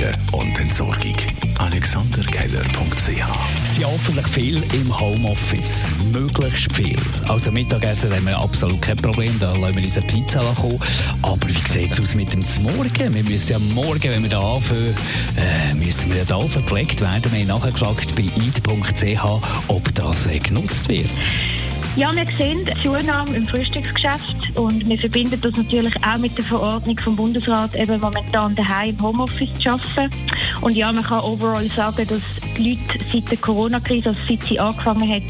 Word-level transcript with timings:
Lagerungen 0.00 0.16
und 0.32 0.58
Entsorgung. 0.58 1.16
AlexanderKeller.ch 1.58 3.24
Sie 3.64 3.84
hoffentlich 3.84 4.26
viel 4.28 4.62
im 4.72 4.98
Homeoffice. 4.98 5.88
Möglichst 6.12 6.72
viel. 6.72 6.96
Also 7.28 7.50
Mittagessen 7.52 8.12
haben 8.12 8.26
wir 8.26 8.38
absolut 8.38 8.80
kein 8.80 8.96
Problem. 8.96 9.38
Da 9.38 9.54
lassen 9.56 9.76
wir 9.76 9.84
uns 9.84 9.96
eine 9.96 10.06
Pizza 10.06 10.40
kommen. 10.56 10.80
Aber 11.22 11.48
wie 11.48 11.72
sieht 11.72 11.92
es 11.92 12.00
aus 12.00 12.14
mit 12.14 12.32
dem 12.32 12.40
Morgen? 12.62 13.14
Wir 13.14 13.24
müssen 13.24 13.52
ja 13.52 13.58
morgen, 13.74 14.02
wenn 14.02 14.22
wir 14.22 14.30
da 14.30 14.40
anfangen, 14.40 14.94
äh, 15.36 15.74
müssen 15.74 16.12
wir 16.14 16.24
da 16.24 16.40
verpflegt 16.40 17.00
werden. 17.00 17.30
Wir 17.32 17.40
haben 17.40 17.48
nachgefragt 17.48 18.14
bei 18.16 18.22
eid.ch, 18.22 19.24
ob 19.68 19.94
das 19.94 20.26
äh, 20.26 20.38
genutzt 20.38 20.88
wird. 20.88 21.10
Ja, 21.96 22.14
wir 22.14 22.24
sehen 22.38 22.64
Zunahme 22.82 23.36
im 23.36 23.46
Frühstücksgeschäft 23.48 24.56
und 24.56 24.88
wir 24.88 24.96
verbinden 24.96 25.40
das 25.40 25.54
natürlich 25.56 25.92
auch 26.06 26.18
mit 26.18 26.38
der 26.38 26.44
Verordnung 26.44 26.96
vom 26.98 27.16
Bundesrat, 27.16 27.74
eben 27.74 28.00
momentan 28.00 28.54
daheim 28.54 28.90
im 28.90 29.02
Homeoffice 29.02 29.52
zu 29.54 29.70
arbeiten. 29.70 30.10
Und 30.60 30.76
ja, 30.76 30.92
man 30.92 31.02
kann 31.02 31.20
overall 31.20 31.66
sagen, 31.66 32.06
dass 32.06 32.20
die 32.56 32.70
Leute 32.70 33.04
seit 33.12 33.30
der 33.30 33.38
Corona-Krise, 33.38 34.10
also 34.10 34.20
seit 34.28 34.42
sie 34.44 34.60
angefangen 34.60 35.12
hat, 35.12 35.22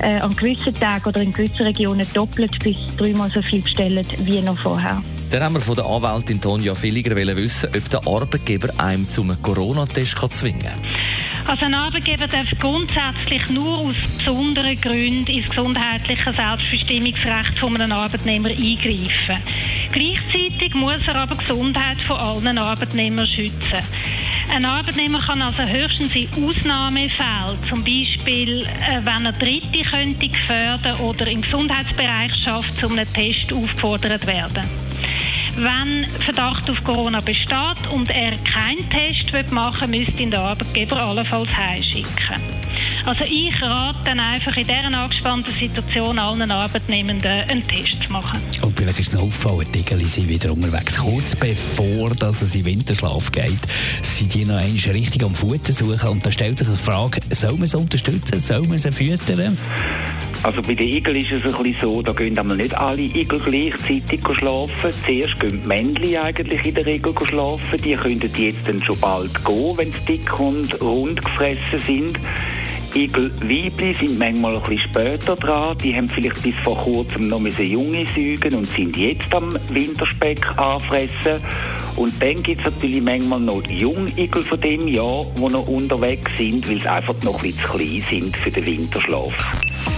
äh, 0.00 0.18
an 0.20 0.34
gewissen 0.34 0.74
Tagen 0.74 1.08
oder 1.08 1.20
in 1.20 1.32
gewissen 1.32 1.62
Regionen 1.62 2.06
doppelt 2.14 2.58
bis 2.64 2.76
dreimal 2.96 3.30
so 3.30 3.42
viel 3.42 3.60
bestellen 3.60 4.06
wie 4.20 4.40
noch 4.40 4.58
vorher. 4.58 5.02
Dann 5.30 5.42
haben 5.42 5.54
wir 5.54 5.60
von 5.60 5.76
der 5.76 5.84
Anwältin 5.84 6.40
Tonja 6.40 6.74
Villiger 6.74 7.14
wissen, 7.36 7.68
ob 7.76 7.90
der 7.90 8.00
Arbeitgeber 8.06 8.68
einem 8.78 9.06
zum 9.10 9.30
Corona-Test 9.42 10.16
zwingen 10.30 10.62
kann. 10.62 10.97
Also 11.46 11.64
ein 11.64 11.74
Arbeitgeber 11.74 12.26
darf 12.26 12.46
grundsätzlich 12.58 13.48
nur 13.50 13.78
aus 13.78 13.94
besonderen 14.16 14.80
Gründen 14.80 15.30
ins 15.30 15.48
gesundheitliche 15.48 16.32
Selbstbestimmungsrecht 16.32 17.58
von 17.58 17.80
einem 17.80 17.92
Arbeitnehmer 17.92 18.50
eingreifen. 18.50 19.42
Gleichzeitig 19.92 20.74
muss 20.74 21.06
er 21.06 21.16
aber 21.16 21.34
die 21.34 21.44
Gesundheit 21.44 22.06
von 22.06 22.16
allen 22.16 22.58
Arbeitnehmern 22.58 23.26
schützen. 23.26 23.82
Ein 24.50 24.64
Arbeitnehmer 24.64 25.20
kann 25.20 25.42
also 25.42 25.62
höchstens 25.62 26.14
in 26.14 26.28
Ausnahmefällen, 26.42 27.58
zum 27.68 27.84
Beispiel 27.84 28.62
äh, 28.62 29.00
wenn 29.04 29.26
er 29.26 29.32
Dritte 29.32 29.84
könnte 29.90 30.28
gefährden 30.28 30.96
oder 31.00 31.26
im 31.26 31.42
Gesundheitsbereich 31.42 32.34
schafft, 32.34 32.78
zu 32.78 32.88
einem 32.88 33.12
Test 33.12 33.52
aufgefordert 33.52 34.26
werden. 34.26 34.87
Wenn 35.60 36.06
Verdacht 36.06 36.70
auf 36.70 36.84
Corona 36.84 37.18
besteht 37.18 37.90
und 37.92 38.08
er 38.10 38.30
keinen 38.30 38.88
Test 38.90 39.50
machen 39.50 39.90
will, 39.90 39.98
müsste 39.98 40.22
ihn 40.22 40.30
der 40.30 40.38
Arbeitgeber 40.40 41.02
allenfalls 41.02 41.50
heimschicken. 41.52 42.36
Also 43.04 43.24
ich 43.24 43.60
rate 43.60 43.98
dann 44.04 44.20
einfach 44.20 44.56
in 44.56 44.62
dieser 44.62 44.84
angespannten 44.84 45.52
Situation 45.52 46.16
allen 46.16 46.48
Arbeitnehmenden 46.48 47.48
einen 47.48 47.66
Test 47.66 48.06
zu 48.06 48.12
machen. 48.12 48.38
Und 48.62 48.78
vielleicht 48.78 49.00
ist 49.00 49.14
noch 49.14 49.22
aufgefallen, 49.22 49.66
die 49.74 49.80
Igeli 49.80 50.04
sind 50.04 50.28
wieder 50.28 50.52
unterwegs. 50.52 50.96
Kurz 50.96 51.34
bevor 51.34 52.10
dass 52.10 52.40
es 52.40 52.54
in 52.54 52.64
Winterschlaf 52.64 53.32
geht, 53.32 53.58
sind 54.02 54.34
die 54.34 54.44
noch 54.44 54.58
einmal 54.58 54.92
richtig 54.92 55.24
am 55.24 55.34
Futter 55.34 55.72
suchen. 55.72 56.08
Und 56.08 56.24
da 56.24 56.30
stellt 56.30 56.58
sich 56.58 56.68
die 56.68 56.76
Frage, 56.76 57.20
soll 57.30 57.54
man 57.54 57.66
sie 57.66 57.78
unterstützen, 57.78 58.38
soll 58.38 58.62
man 58.68 58.78
sie 58.78 58.92
füttern? 58.92 59.58
Also 60.42 60.62
bei 60.62 60.74
den 60.74 60.88
Igeln 60.88 61.16
ist 61.16 61.32
es 61.32 61.42
ein 61.42 61.62
bisschen 61.62 61.76
so, 61.80 62.02
da 62.02 62.12
gehen 62.12 62.38
einmal 62.38 62.56
nicht 62.56 62.76
alle 62.76 63.02
Igel 63.02 63.40
gleichzeitig 63.40 64.20
schlafen. 64.38 64.92
Zuerst 65.04 65.40
gehen 65.40 65.60
die 65.62 65.66
Männchen 65.66 66.16
eigentlich 66.16 66.64
in 66.64 66.74
der 66.74 66.86
Regel 66.86 67.12
schlafen. 67.24 67.82
Die 67.82 67.94
könnten 67.94 68.30
jetzt 68.36 68.68
dann 68.68 68.82
schon 68.82 68.98
bald 69.00 69.44
gehen, 69.44 69.76
wenn 69.76 69.92
sie 69.92 70.16
dick 70.16 70.40
und 70.40 70.80
rund 70.80 71.22
gefressen 71.24 71.78
sind. 71.84 72.18
Igel-Weibli 72.94 73.94
sind 73.94 74.18
manchmal 74.18 74.56
ein 74.56 74.62
bisschen 74.62 74.90
später 74.90 75.36
dran. 75.36 75.76
Die 75.78 75.94
haben 75.94 76.08
vielleicht 76.08 76.42
bis 76.42 76.54
vor 76.64 76.78
kurzem 76.78 77.28
noch 77.28 77.40
Junge 77.40 78.06
säugen 78.14 78.54
und 78.54 78.66
sind 78.66 78.96
jetzt 78.96 79.34
am 79.34 79.52
Winterspeck 79.68 80.58
anfressen. 80.58 81.42
Und 81.96 82.20
dann 82.22 82.42
gibt 82.42 82.60
es 82.60 82.72
natürlich 82.72 83.02
manchmal 83.02 83.40
noch 83.40 83.66
Jungigel 83.68 84.42
von 84.42 84.60
dem 84.60 84.88
Jahr, 84.88 85.24
die 85.36 85.52
noch 85.52 85.66
unterwegs 85.66 86.30
sind, 86.36 86.68
weil 86.68 86.80
sie 86.80 86.88
einfach 86.88 87.14
noch 87.24 87.42
ein 87.42 87.50
bisschen 87.50 87.62
zu 87.62 87.76
klein 87.76 88.04
sind 88.08 88.36
für 88.36 88.50
den 88.50 88.66
Winterschlaf. 88.66 89.34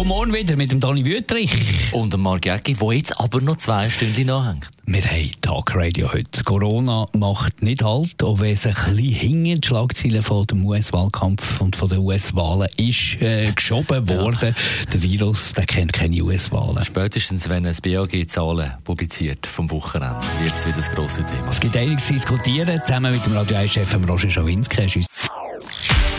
Und 0.00 0.08
morgen 0.08 0.32
wieder 0.32 0.56
mit 0.56 0.72
dem 0.72 0.80
Dani 0.80 1.04
Wüttrich. 1.04 1.52
Und 1.92 2.14
dem 2.14 2.22
Mark 2.22 2.46
Jäcki, 2.46 2.72
der 2.72 2.92
jetzt 2.94 3.20
aber 3.20 3.42
noch 3.42 3.56
zwei 3.56 3.90
Stunden 3.90 4.28
nachhängt. 4.28 4.66
Wir 4.86 5.04
haben 5.04 5.30
Tagradio 5.42 6.10
heute. 6.10 6.42
Corona 6.42 7.06
macht 7.12 7.62
nicht 7.62 7.84
halt, 7.84 8.22
auch 8.22 8.40
wenn 8.40 8.54
es 8.54 8.66
ein 8.66 8.72
bisschen 8.72 8.96
hinter 8.96 9.60
die 9.60 9.68
Schlagzeilen 9.68 10.22
von 10.22 10.46
dem 10.46 10.64
US-Wahlkampf 10.64 11.60
und 11.60 11.76
von 11.76 11.90
den 11.90 11.98
US-Wahlen 11.98 12.68
ist 12.78 13.20
äh, 13.20 13.52
geschoben 13.52 14.08
worden. 14.08 14.54
Ja. 14.56 14.90
Der 14.90 15.02
Virus, 15.02 15.52
der 15.52 15.66
kennt 15.66 15.92
keine 15.92 16.22
US-Wahlen. 16.22 16.82
Spätestens, 16.82 17.50
wenn 17.50 17.66
es 17.66 17.82
BAG-Zahlen 17.82 18.72
publiziert 18.84 19.46
vom 19.46 19.70
Wochenende, 19.70 20.26
wird 20.42 20.54
es 20.56 20.66
wieder 20.66 20.76
das 20.76 20.90
grosse 20.92 21.26
Thema. 21.26 21.50
Es 21.50 21.60
gibt 21.60 21.76
einiges 21.76 22.06
zu 22.06 22.14
diskutieren, 22.14 22.80
zusammen 22.80 23.12
mit 23.12 23.26
dem 23.26 23.34
Radio 23.34 23.58
1-Chef 23.58 23.94
Roger 24.08 24.30
Schawinski. 24.30 25.04